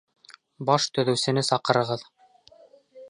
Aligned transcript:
Баш 0.69 0.87
төҙөүсене 0.95 1.43
саҡырығыҙ! 1.49 2.05